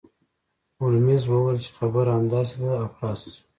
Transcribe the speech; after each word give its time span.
هولمز 0.79 1.23
وویل 1.27 1.57
چې 1.65 1.71
خبره 1.77 2.11
همداسې 2.17 2.55
ده 2.61 2.71
او 2.81 2.87
خلاصه 2.95 3.29
شوه 3.35 3.47